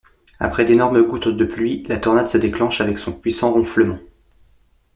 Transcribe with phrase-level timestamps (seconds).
[0.39, 3.99] Après d'énormes gouttes de pluie, la tornade se déclenche avec son puissant ronflement.